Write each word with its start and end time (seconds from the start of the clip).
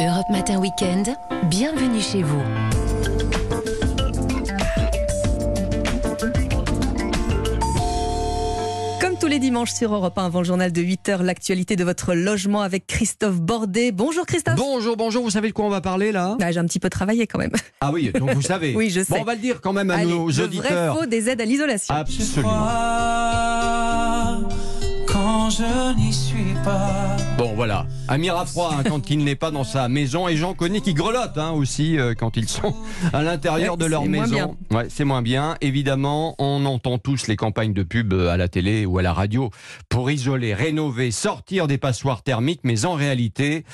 Europe 0.00 0.28
Matin 0.30 0.58
Weekend, 0.58 1.14
bienvenue 1.50 2.00
chez 2.00 2.22
vous. 2.22 2.42
Comme 9.00 9.16
tous 9.18 9.26
les 9.26 9.38
dimanches 9.38 9.72
sur 9.72 9.94
Europe 9.94 10.18
1 10.18 10.26
avant 10.26 10.40
le 10.40 10.44
journal 10.44 10.72
de 10.72 10.82
8h, 10.82 11.22
l'actualité 11.22 11.76
de 11.76 11.84
votre 11.84 12.14
logement 12.14 12.60
avec 12.62 12.86
Christophe 12.86 13.40
Bordet. 13.40 13.92
Bonjour 13.92 14.26
Christophe. 14.26 14.56
Bonjour, 14.56 14.96
bonjour, 14.96 15.22
vous 15.24 15.30
savez 15.30 15.48
de 15.48 15.52
quoi 15.54 15.64
on 15.64 15.70
va 15.70 15.80
parler 15.80 16.12
là? 16.12 16.36
Bah, 16.38 16.50
J'ai 16.52 16.58
un 16.60 16.66
petit 16.66 16.80
peu 16.80 16.90
travaillé 16.90 17.26
quand 17.26 17.38
même. 17.38 17.52
Ah 17.80 17.90
oui, 17.92 18.10
donc 18.12 18.30
vous 18.30 18.42
savez. 18.42 18.74
Oui, 18.80 18.90
je 18.90 19.00
sais. 19.02 19.14
Bon, 19.14 19.20
on 19.22 19.24
va 19.24 19.34
le 19.34 19.40
dire 19.40 19.60
quand 19.60 19.72
même 19.72 19.90
à 19.90 19.94
Allez, 19.96 20.10
nos 20.10 20.28
le 20.28 20.40
auditeurs. 20.44 20.92
vrai 20.94 21.00
faux 21.02 21.06
des 21.06 21.28
aides 21.28 21.40
à 21.40 21.44
l'isolation. 21.44 21.94
Absolument. 21.94 22.50
quand 25.06 25.50
je 25.50 25.96
n'y 25.96 26.12
suis 26.12 26.54
pas. 26.64 27.16
Bon, 27.40 27.54
voilà. 27.54 27.86
Amir 28.06 28.36
a 28.36 28.44
froid 28.44 28.74
hein, 28.76 28.82
quand 28.86 29.08
il 29.08 29.24
n'est 29.24 29.34
pas 29.34 29.50
dans 29.50 29.64
sa 29.64 29.88
maison 29.88 30.28
et 30.28 30.36
Jean 30.36 30.52
connaît 30.52 30.82
qui 30.82 30.92
grelotte 30.92 31.38
hein, 31.38 31.52
aussi 31.52 31.98
euh, 31.98 32.12
quand 32.12 32.36
ils 32.36 32.46
sont 32.46 32.74
à 33.14 33.22
l'intérieur 33.22 33.78
Ouais, 33.78 33.78
de 33.78 33.86
leur 33.86 34.04
maison. 34.04 34.58
Ouais, 34.70 34.88
c'est 34.90 35.04
moins 35.04 35.22
bien. 35.22 35.56
Évidemment, 35.62 36.34
on 36.38 36.66
entend 36.66 36.98
tous 36.98 37.28
les 37.28 37.36
campagnes 37.36 37.72
de 37.72 37.82
pub 37.82 38.12
euh, 38.12 38.28
à 38.28 38.36
la 38.36 38.48
télé 38.48 38.84
ou 38.84 38.98
à 38.98 39.02
la 39.02 39.14
radio 39.14 39.48
pour 39.88 40.10
isoler, 40.10 40.52
rénover, 40.52 41.10
sortir 41.12 41.66
des 41.66 41.78
passoires 41.78 42.22
thermiques, 42.22 42.60
mais 42.62 42.84
en 42.84 42.92
réalité, 42.92 43.64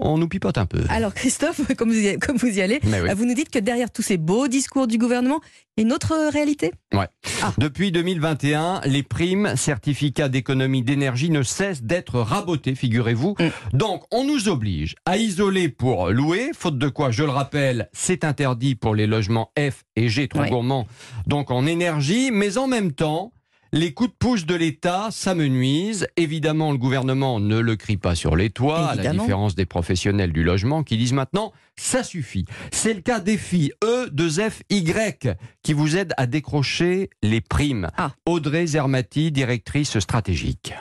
on 0.00 0.16
nous 0.16 0.28
pipote 0.28 0.56
un 0.56 0.64
peu. 0.64 0.80
Alors 0.88 1.12
Christophe, 1.12 1.60
comme 1.76 1.90
vous 1.90 1.98
y, 2.06 2.18
comme 2.18 2.38
vous 2.38 2.46
y 2.46 2.62
allez, 2.62 2.80
oui. 2.82 2.94
euh, 2.94 3.14
vous 3.14 3.26
nous 3.26 3.34
dites 3.34 3.50
que 3.50 3.58
derrière 3.58 3.90
tous 3.90 4.00
ces 4.00 4.16
beaux 4.16 4.48
discours 4.48 4.86
du 4.86 4.96
gouvernement, 4.96 5.40
il 5.76 5.82
y 5.82 5.84
a 5.84 5.86
une 5.86 5.92
autre 5.92 6.30
réalité? 6.32 6.72
Ouais. 6.94 7.08
Ah. 7.42 7.52
Depuis 7.58 7.92
2021, 7.92 8.82
les 8.84 9.02
primes, 9.02 9.54
certificats 9.56 10.28
d'économie 10.28 10.82
d'énergie 10.82 11.30
ne 11.30 11.42
cessent 11.42 11.82
d'être 11.82 12.20
rabotés, 12.20 12.74
figurez-vous. 13.02 13.34
Mm. 13.38 13.76
Donc, 13.76 14.04
on 14.10 14.24
nous 14.24 14.48
oblige 14.48 14.94
à 15.04 15.16
isoler 15.16 15.68
pour 15.68 16.10
louer, 16.10 16.50
faute 16.54 16.78
de 16.78 16.88
quoi, 16.88 17.10
je 17.10 17.24
le 17.24 17.30
rappelle, 17.30 17.88
c'est 17.92 18.24
interdit 18.24 18.74
pour 18.74 18.94
les 18.94 19.06
logements 19.06 19.50
F 19.58 19.84
et 19.96 20.08
G 20.08 20.28
trop 20.28 20.44
gourmands, 20.44 20.86
donc 21.26 21.50
en 21.50 21.66
énergie, 21.66 22.30
mais 22.32 22.58
en 22.58 22.66
même 22.66 22.92
temps, 22.92 23.32
les 23.74 23.94
coups 23.94 24.10
de 24.10 24.16
pouce 24.18 24.44
de 24.44 24.54
l'État, 24.54 25.08
ça 25.10 25.34
me 25.34 25.46
nuise. 25.46 26.06
Évidemment, 26.18 26.72
le 26.72 26.78
gouvernement 26.78 27.40
ne 27.40 27.58
le 27.58 27.74
crie 27.74 27.96
pas 27.96 28.14
sur 28.14 28.36
les 28.36 28.50
toits, 28.50 28.90
à 28.90 28.94
la 28.96 29.12
différence 29.12 29.54
des 29.54 29.64
professionnels 29.64 30.30
du 30.30 30.44
logement 30.44 30.82
qui 30.82 30.98
disent 30.98 31.14
maintenant, 31.14 31.52
ça 31.76 32.02
suffit. 32.02 32.44
C'est 32.70 32.92
le 32.92 33.00
cas 33.00 33.18
des 33.18 33.38
filles 33.38 33.72
E, 33.82 34.10
2F, 34.10 34.60
Y, 34.68 35.38
qui 35.62 35.72
vous 35.72 35.96
aident 35.96 36.12
à 36.18 36.26
décrocher 36.26 37.08
les 37.22 37.40
primes. 37.40 37.88
Ah. 37.96 38.10
Audrey 38.26 38.66
Zermati, 38.66 39.32
directrice 39.32 39.98
stratégique. 40.00 40.74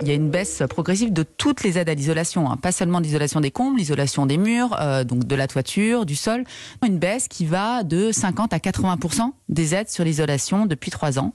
Il 0.00 0.06
y 0.06 0.12
a 0.12 0.14
une 0.14 0.30
baisse 0.30 0.62
progressive 0.70 1.12
de 1.12 1.24
toutes 1.24 1.64
les 1.64 1.76
aides 1.76 1.88
à 1.88 1.94
l'isolation, 1.94 2.50
hein. 2.50 2.56
pas 2.56 2.70
seulement 2.70 3.00
l'isolation 3.00 3.40
des 3.40 3.50
combles, 3.50 3.78
l'isolation 3.78 4.26
des 4.26 4.38
murs, 4.38 4.76
euh, 4.80 5.02
donc 5.02 5.24
de 5.24 5.34
la 5.34 5.48
toiture, 5.48 6.06
du 6.06 6.14
sol. 6.14 6.44
Une 6.86 6.98
baisse 6.98 7.26
qui 7.26 7.46
va 7.46 7.82
de 7.82 8.12
50 8.12 8.52
à 8.52 8.58
80% 8.58 9.32
des 9.48 9.74
aides 9.74 9.88
sur 9.88 10.04
l'isolation 10.04 10.66
depuis 10.66 10.90
trois 10.92 11.18
ans. 11.18 11.32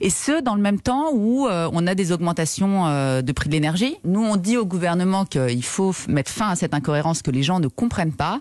Et 0.00 0.08
ce, 0.08 0.40
dans 0.40 0.54
le 0.54 0.62
même 0.62 0.80
temps 0.80 1.10
où 1.12 1.46
euh, 1.46 1.68
on 1.72 1.86
a 1.86 1.94
des 1.94 2.10
augmentations 2.10 2.86
euh, 2.86 3.20
de 3.20 3.32
prix 3.32 3.48
de 3.48 3.54
l'énergie. 3.54 3.96
Nous, 4.04 4.22
on 4.22 4.36
dit 4.36 4.56
au 4.56 4.64
gouvernement 4.64 5.26
qu'il 5.26 5.64
faut 5.64 5.94
mettre 6.08 6.30
fin 6.30 6.48
à 6.48 6.56
cette 6.56 6.72
incohérence 6.72 7.20
que 7.20 7.30
les 7.30 7.42
gens 7.42 7.60
ne 7.60 7.68
comprennent 7.68 8.14
pas. 8.14 8.40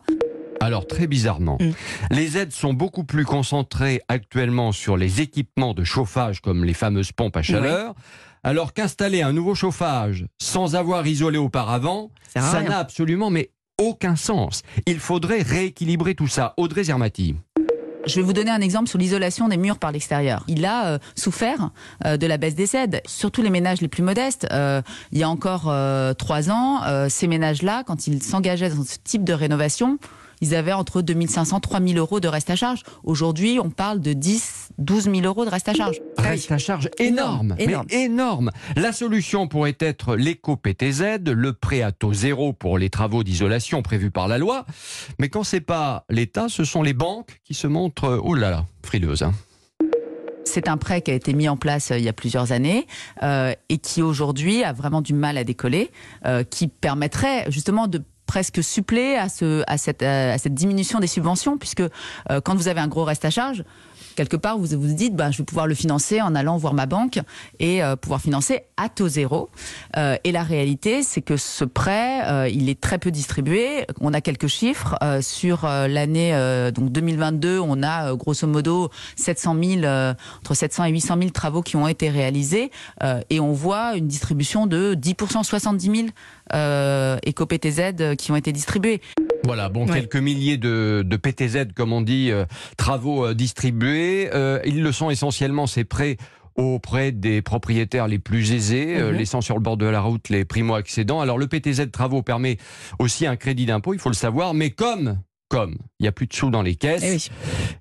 Alors 0.62 0.88
très 0.88 1.06
bizarrement, 1.06 1.58
Mm. 1.60 1.72
les 2.12 2.38
aides 2.38 2.52
sont 2.52 2.74
beaucoup 2.74 3.04
plus 3.04 3.26
concentrées 3.26 4.02
actuellement 4.08 4.72
sur 4.72 4.98
les 4.98 5.22
équipements 5.22 5.74
de 5.74 5.84
chauffage 5.84 6.42
comme 6.42 6.64
les 6.64 6.74
fameuses 6.74 7.12
pompes 7.12 7.38
à 7.38 7.44
chaleur, 7.44 7.94
alors 8.46 8.74
qu'installer 8.74 9.24
un 9.24 9.34
nouveau 9.34 9.56
chauffage 9.56 10.28
sans 10.40 10.76
avoir 10.76 11.08
isolé 11.08 11.40
auparavant, 11.40 12.12
Ça 12.36 12.62
n'a 12.62 12.78
absolument 12.78 13.32
mais 13.32 13.50
aucun 13.82 14.16
sens. 14.16 14.62
Il 14.86 15.00
faudrait 15.00 15.42
rééquilibrer 15.42 16.14
tout 16.14 16.28
ça. 16.28 16.54
Audrey 16.58 16.84
Zermati. 16.84 17.36
Je 18.06 18.18
vais 18.18 18.22
vous 18.22 18.34
donner 18.34 18.52
un 18.52 18.62
exemple 18.62 18.88
sur 18.88 19.00
l'isolation 19.00 19.48
des 19.48 19.58
murs 19.58 19.80
par 19.80 19.92
l'extérieur. 19.92 20.44
Il 20.48 20.64
a 20.64 20.86
euh, 20.86 21.00
souffert 21.16 21.72
euh, 22.06 22.18
de 22.18 22.28
la 22.28 22.38
baisse 22.38 22.54
des 22.54 22.76
aides, 22.76 23.02
surtout 23.08 23.42
les 23.42 23.50
ménages 23.50 23.82
les 23.82 23.88
plus 23.88 24.04
modestes. 24.04 24.48
Euh, 24.52 24.84
il 25.12 25.18
y 25.18 25.24
a 25.24 25.30
encore 25.30 25.66
euh, 25.70 26.14
trois 26.14 26.52
ans, 26.52 26.84
euh, 26.84 27.10
ces 27.10 27.26
ménages-là, 27.26 27.84
quand 27.84 28.06
ils 28.06 28.22
s'engageaient 28.22 28.70
dans 28.70 28.84
ce 28.84 28.98
type 29.04 29.24
de 29.24 29.34
rénovation, 29.34 29.98
ils 30.42 30.54
avaient 30.54 30.74
entre 30.74 31.02
2500 31.02 31.58
et 31.58 31.62
3000 31.62 31.98
euros 31.98 32.20
de 32.20 32.28
reste 32.28 32.50
à 32.52 32.56
charge. 32.56 32.84
Aujourd'hui, 33.04 33.60
on 33.60 33.72
parle 33.72 34.02
de 34.02 34.14
10 34.14 34.65
12 34.78 35.06
000 35.06 35.22
euros 35.26 35.46
de 35.46 35.50
reste 35.50 35.70
à 35.70 35.74
charge. 35.74 36.02
Reste 36.18 36.52
à 36.52 36.58
charge 36.58 36.90
énorme, 37.00 37.56
Énorme, 37.58 37.86
mais 37.90 38.04
énorme. 38.04 38.52
La 38.76 38.92
solution 38.92 39.48
pourrait 39.48 39.78
être 39.80 40.16
l'éco-PTZ, 40.16 41.20
le 41.28 41.54
prêt 41.54 41.82
à 41.82 41.92
taux 41.92 42.14
zéro 42.14 42.54
pour 42.54 42.78
les 42.78 42.90
travaux 42.90 43.24
d'isolation 43.24 43.82
prévus 43.82 44.12
par 44.12 44.28
la 44.28 44.38
loi. 44.38 44.66
Mais 45.20 45.30
quand 45.30 45.44
c'est 45.44 45.62
pas 45.62 46.06
l'État, 46.10 46.48
ce 46.50 46.64
sont 46.64 46.84
les 46.84 46.94
banques 46.94 47.40
qui 47.44 47.54
se 47.54 47.68
montrent, 47.68 48.20
oh 48.24 48.34
là 48.36 48.50
là, 48.50 48.66
frileuses. 48.84 49.24
hein. 49.24 49.34
C'est 50.48 50.70
un 50.70 50.78
prêt 50.78 51.02
qui 51.02 51.12
a 51.12 51.16
été 51.16 51.34
mis 51.34 51.50
en 51.50 51.58
place 51.58 51.92
euh, 51.92 51.98
il 51.98 52.04
y 52.04 52.08
a 52.08 52.14
plusieurs 52.14 52.52
années 52.52 52.86
euh, 53.24 53.54
et 53.70 53.78
qui 53.80 54.02
aujourd'hui 54.02 54.64
a 54.64 54.74
vraiment 54.74 55.02
du 55.02 55.14
mal 55.14 55.38
à 55.38 55.44
décoller, 55.44 55.90
euh, 56.26 56.44
qui 56.44 56.68
permettrait 56.68 57.46
justement 57.50 57.88
de 57.88 58.02
presque 58.26 58.64
suppléer 58.64 59.16
à, 59.16 59.30
ce, 59.30 59.64
à, 59.68 59.78
cette, 59.78 60.04
euh, 60.04 60.34
à 60.34 60.38
cette 60.38 60.54
diminution 60.54 61.00
des 61.00 61.08
subventions, 61.08 61.58
puisque 61.58 61.82
euh, 61.82 62.42
quand 62.44 62.56
vous 62.56 62.68
avez 62.68 62.80
un 62.80 62.88
gros 62.88 63.04
reste 63.04 63.26
à 63.26 63.30
charge, 63.30 63.64
quelque 64.16 64.38
part, 64.38 64.58
vous 64.58 64.80
vous 64.80 64.94
dites, 64.94 65.16
bah, 65.16 65.32
je 65.32 65.40
vais 65.40 65.44
pouvoir 65.44 65.68
le 65.68 65.76
financer 65.76 66.22
en 66.22 66.36
allant 66.36 66.58
voir 66.58 66.74
ma 66.74 66.86
banque 66.86 67.20
et 67.60 67.84
euh, 67.84 67.96
pouvoir 67.96 68.22
financer 68.22 68.62
à 68.78 68.90
taux 68.90 69.08
zéro. 69.08 69.50
Et 70.24 70.32
la 70.32 70.44
réalité, 70.44 71.04
c'est 71.04 71.22
que 71.22 71.38
ce 71.38 71.64
prêt, 71.64 72.52
il 72.52 72.70
est 72.70 72.80
très 72.80 72.98
peu 72.98 73.12
distribué. 73.12 73.86
On 74.02 74.14
a 74.14 74.20
quelques 74.20 74.48
chiffres 74.48 74.98
sur 75.22 75.64
l'année 75.64 76.34
donc 76.74 76.92
2022. 76.92 77.60
On 77.60 77.82
a 77.84 78.14
grosso 78.16 78.48
modo 78.48 78.90
700 79.16 79.56
000, 79.64 79.84
euh, 79.84 80.14
entre 80.40 80.54
700 80.54 80.86
et 80.86 80.92
800 80.92 81.18
000 81.20 81.30
travaux 81.30 81.62
qui 81.62 81.76
ont 81.78 81.88
été 81.88 82.10
réalisés, 82.10 82.72
et 83.30 83.40
on 83.40 83.54
voit 83.54 83.96
une 83.96 84.08
distribution 84.08 84.68
de 84.68 84.96
10% 84.96 85.44
70 85.44 85.86
000 85.86 86.08
euh, 86.54 87.18
éco-PTZ 87.24 88.15
qui 88.16 88.32
ont 88.32 88.36
été 88.36 88.52
distribués. 88.52 89.02
Voilà, 89.44 89.70
bon, 89.70 89.88
Ouais. 89.88 89.94
quelques 90.00 90.16
milliers 90.16 90.58
de, 90.58 91.04
de 91.06 91.16
PTZ, 91.18 91.68
comme 91.76 91.94
on 91.94 92.02
dit, 92.02 92.32
euh, 92.32 92.46
travaux 92.78 93.26
euh, 93.28 93.34
distribués. 93.34 94.30
Euh, 94.34 94.60
ils 94.66 94.82
le 94.82 94.92
sont 94.92 95.10
essentiellement, 95.10 95.68
ces 95.68 95.84
prêts 95.84 96.18
auprès 96.56 97.12
des 97.12 97.42
propriétaires 97.42 98.08
les 98.08 98.18
plus 98.20 98.54
aisés, 98.54 98.96
Mhm. 98.98 99.12
laissant 99.12 99.42
sur 99.42 99.56
le 99.56 99.62
bord 99.62 99.76
de 99.78 99.86
la 99.86 100.00
route 100.02 100.30
les 100.30 100.46
primo-accédants. 100.46 101.20
Alors 101.20 101.38
le 101.38 101.48
PTZ 101.48 101.92
travaux 101.92 102.22
permet 102.22 102.58
aussi 102.98 103.28
un 103.28 103.36
crédit 103.36 103.66
d'impôt, 103.66 103.94
il 103.94 104.00
faut 104.00 104.10
le 104.10 104.16
savoir, 104.16 104.54
mais 104.54 104.70
comme 104.70 105.20
comme 105.48 105.76
il 106.00 106.04
n'y 106.04 106.08
a 106.08 106.12
plus 106.12 106.26
de 106.26 106.34
sous 106.34 106.50
dans 106.50 106.64
les 106.64 106.76
caisses 106.76 107.04
Eh 107.06 107.12
oui. 107.12 107.30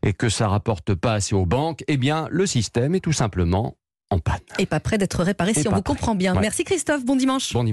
et 0.02 0.12
que 0.12 0.28
ça 0.28 0.48
rapporte 0.48 0.94
pas 0.94 1.14
assez 1.14 1.34
aux 1.34 1.46
banques, 1.46 1.82
eh 1.88 1.96
bien 1.96 2.28
le 2.30 2.44
système 2.46 2.94
est 2.94 3.00
tout 3.00 3.12
simplement 3.14 3.76
en 4.10 4.18
panne. 4.18 4.38
Et 4.58 4.66
pas 4.66 4.80
prêt 4.80 4.98
d'être 4.98 5.24
réparé 5.24 5.52
Et 5.52 5.54
si 5.54 5.66
on 5.66 5.70
vous 5.70 5.80
prêt. 5.80 5.94
comprend 5.94 6.14
bien. 6.14 6.34
Ouais. 6.34 6.40
Merci 6.42 6.64
Christophe, 6.64 7.04
bon 7.06 7.16
dimanche. 7.16 7.52
Bon 7.54 7.64